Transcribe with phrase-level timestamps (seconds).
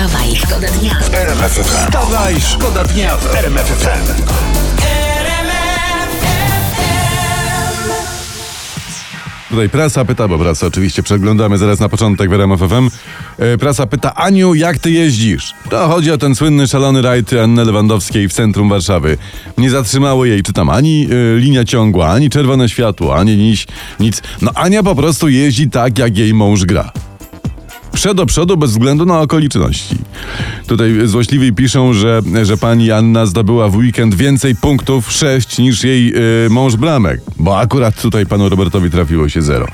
[0.00, 0.96] Wstawaj, szkoda dnia.
[1.62, 4.22] Wstawaj, szkoda dnia w RMF FM.
[9.50, 12.90] Tutaj prasa pyta, bo prasa oczywiście przeglądamy zaraz na początek w RMF FM.
[13.38, 15.54] E, Prasa pyta, Aniu, jak ty jeździsz?
[15.70, 19.18] To chodzi o ten słynny szalony rajd Anny Lewandowskiej w centrum Warszawy.
[19.58, 23.66] Nie zatrzymało jej, czy tam ani e, linia ciągła, ani czerwone światło, ani nic,
[24.00, 24.22] nic.
[24.42, 26.92] No Ania po prostu jeździ tak, jak jej mąż gra.
[27.92, 29.96] Przed do przodu bez względu na okoliczności.
[30.66, 36.14] Tutaj złośliwi piszą, że, że pani Anna zdobyła w weekend więcej punktów, sześć, niż jej
[36.46, 37.20] y, mąż Bramek.
[37.36, 39.66] Bo akurat tutaj panu Robertowi trafiło się zero.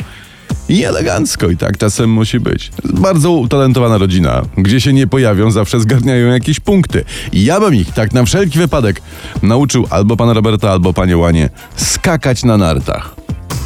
[0.68, 2.70] I elegancko, i tak czasem musi być.
[2.84, 4.42] Bardzo utalentowana rodzina.
[4.56, 7.04] Gdzie się nie pojawią, zawsze zgarniają jakieś punkty.
[7.32, 9.02] I ja bym ich, tak na wszelki wypadek,
[9.42, 13.14] nauczył albo pana Roberta, albo panią Łanie skakać na nartach.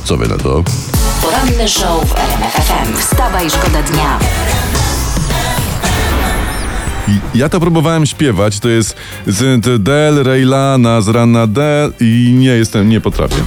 [0.04, 0.64] Co wy na to?
[1.22, 2.96] Poranny show w RMF FM.
[2.96, 4.18] Wstawaj, szkoda dnia.
[7.08, 12.48] I Ja to próbowałem śpiewać, to jest z del, rejlana, z rana del i nie
[12.50, 13.42] jestem, nie potrafię.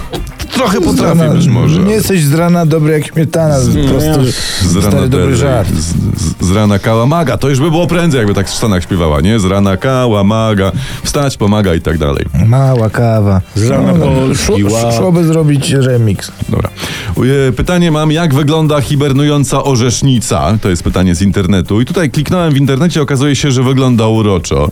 [0.54, 1.80] Trochę potrafię być może.
[1.82, 3.56] Nie jesteś z rana dobry jak śmietana.
[3.56, 5.70] Po prostu Z rana stary dobry żart.
[5.76, 9.22] z, z, z rana kałamaga, to już by było prędzej, jakby tak w Stanach śpiewała,
[9.22, 9.40] nie?
[9.40, 10.72] Z rana kałamaga,
[11.04, 12.26] wstać, pomaga i tak dalej.
[12.45, 13.42] Mała kawa.
[13.56, 14.95] Z rana Polski szło, ład.
[14.95, 16.32] szłoby zrobić remix.
[16.50, 16.70] Dobra.
[17.56, 20.58] Pytanie mam, jak wygląda hibernująca orzesznica?
[20.62, 21.82] To jest pytanie z internetu.
[21.82, 24.70] I tutaj kliknąłem w internecie, okazuje się, że wygląda uroczo.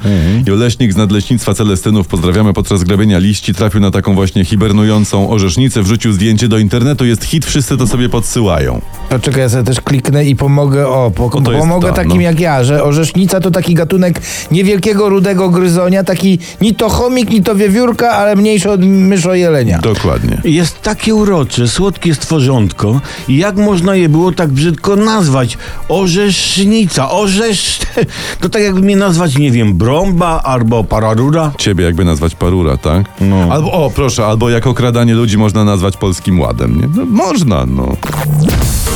[0.47, 5.70] I leśnik z nadleśnictwa Celestynów, pozdrawiamy, podczas grabienia liści trafił na taką właśnie hibernującą orzesznicę,
[5.79, 8.81] wrzucił zdjęcie do internetu, jest hit, wszyscy to sobie podsyłają.
[9.09, 12.21] Poczekaj, ja sobie też kliknę i pomogę, o, po, No to pomogę ta, takim no.
[12.21, 17.43] jak ja, że orzesznica to taki gatunek niewielkiego rudego gryzonia, taki ni to chomik, ni
[17.43, 19.79] to wiewiórka, ale mniejszy od myszojelenia.
[19.79, 20.41] Dokładnie.
[20.43, 25.57] Jest takie urocze, słodkie stworzątko i jak można je było tak brzydko nazwać?
[25.89, 27.79] Orzesznica, orzesz...
[28.39, 31.51] To tak jakby mnie nazwać, nie wiem, brąba albo pararura.
[31.57, 33.05] Ciebie jakby nazwać parura, tak?
[33.21, 33.47] No.
[33.49, 36.89] Albo, o proszę, albo jak okradanie ludzi można nazwać polskim ładem, nie?
[36.95, 37.95] No, można, no.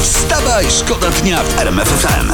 [0.02, 2.32] Wstawaj, szkoda dnia w RMF FM.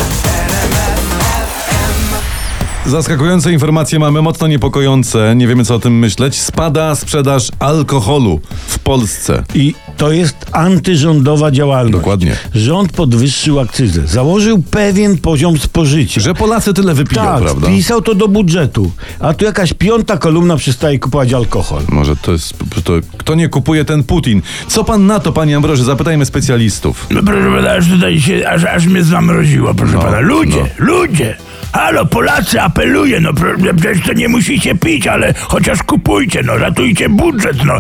[2.86, 6.42] Zaskakujące informacje mamy, mocno niepokojące, nie wiemy co o tym myśleć.
[6.42, 9.44] Spada sprzedaż alkoholu w Polsce.
[9.54, 11.94] I to jest antyrządowa działalność.
[11.98, 12.36] Dokładnie.
[12.56, 16.22] Rząd podwyższył akcyzę, założył pewien poziom spożycia.
[16.22, 17.68] Że Polacy tyle wypiją, tak, prawda?
[17.68, 21.82] wpisał to do budżetu, a tu jakaś piąta kolumna przestaje kupować alkohol.
[21.90, 22.54] Może to jest.
[22.84, 24.42] To, kto nie kupuje, ten Putin.
[24.68, 25.84] Co pan na to, panie Ambroży?
[25.84, 27.08] Zapytajmy specjalistów.
[27.12, 30.20] No proszę pana, aż tutaj się, aż, aż mnie zamroziło, proszę No, pana.
[30.20, 30.86] Ludzie, no.
[30.86, 31.36] ludzie!
[31.74, 33.34] Halo, Polacy, apeluję, no
[33.80, 37.78] przecież to nie musicie pić, ale chociaż kupujcie, no ratujcie budżet, no.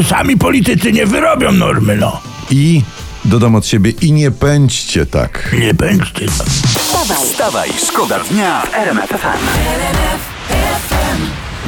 [0.00, 2.20] Y, Sami politycy nie wyrobią normy, no.
[2.50, 2.82] I
[3.24, 5.54] dodam od siebie, i nie pędźcie tak.
[5.60, 6.26] Nie pędźcie.
[6.26, 6.44] No.
[6.80, 10.33] Wstawaj, Wstawaj, szkoda dnia w RMF FM.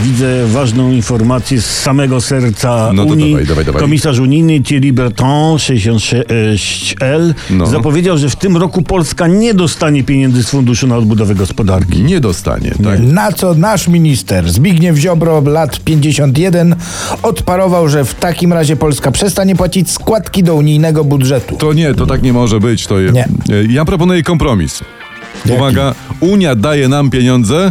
[0.00, 3.30] Widzę ważną informację z samego serca No to Unii.
[3.30, 3.80] dawaj, dawaj, dawaj.
[3.82, 7.66] Komisarz unijny Thierry Breton, 66L, No.
[7.66, 12.02] zapowiedział, że w tym roku Polska nie dostanie pieniędzy z Funduszu na odbudowę gospodarki.
[12.02, 13.00] Nie dostanie, tak?
[13.00, 16.76] Na co nasz minister Zbigniew Ziobro, lat 51,
[17.22, 21.56] odparował, że w takim razie Polska przestanie płacić składki do unijnego budżetu.
[21.56, 22.86] To nie, to tak nie może być.
[22.86, 23.28] To je, Nie.
[23.68, 24.80] Ja proponuję kompromis.
[25.56, 27.70] Uwaga, Unia daje nam pieniądze,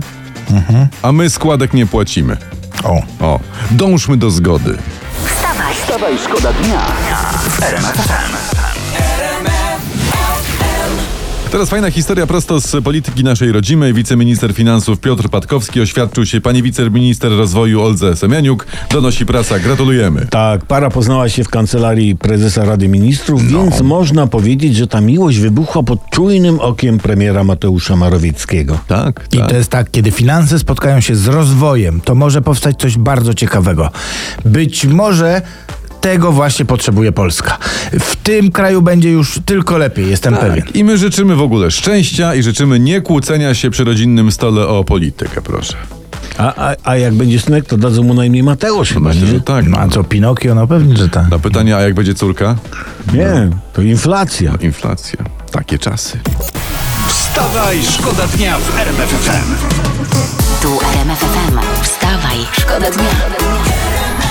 [1.01, 2.37] a my składek nie płacimy.
[2.83, 3.01] O.
[3.19, 3.39] O,
[3.71, 4.77] dążmy do zgody.
[5.25, 6.81] wstawaj, Wstawaj, szkoda dnia
[7.49, 8.44] w RMF
[11.55, 13.93] Teraz fajna historia prosto z polityki naszej rodzimej.
[13.93, 18.67] Wiceminister finansów Piotr Patkowski oświadczył się pani wiceminister rozwoju Oldze Semianiuk.
[18.91, 19.59] Donosi prasa.
[19.59, 20.27] Gratulujemy.
[20.29, 23.63] Tak, para poznała się w kancelarii prezesa Rady Ministrów, No.
[23.63, 28.79] więc można powiedzieć, że ta miłość wybuchła pod czujnym okiem premiera Mateusza Morawieckiego.
[28.87, 29.49] Tak, I tak.
[29.49, 33.91] to jest tak, kiedy finanse spotkają się z rozwojem, to może powstać coś bardzo ciekawego.
[34.45, 35.41] Być może
[36.05, 37.57] tego właśnie potrzebuje Polska.
[37.99, 40.65] W tym kraju będzie już tylko lepiej, jestem pewien.
[40.73, 44.83] I my życzymy w ogóle szczęścia i życzymy nie kłócenia się przy rodzinnym stole o
[44.83, 45.73] politykę, proszę.
[46.37, 49.27] A, a, a jak będzie synek, to dadzą mu na imię Mateusz chyba, Myślę, nie?
[49.27, 49.65] że tak.
[49.67, 50.55] No a co, Pinokio?
[50.55, 51.29] No pewnie, że tak.
[51.29, 52.55] Na pytanie, a jak będzie córka?
[53.13, 54.53] Nie, to inflacja.
[54.61, 55.19] Inflacja.
[55.51, 56.19] Takie czasy.
[57.07, 59.65] Wstawaj, szkoda dnia w RMF FM.
[60.61, 61.83] tu RMF FM.
[61.83, 64.24] Wstawaj, szkoda dnia.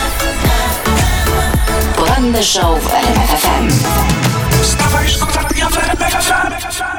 [2.24, 3.68] Poranny show w RMF FM.
[4.62, 5.40] Wstawaj, szkoda
[5.70, 6.93] w RMF FM.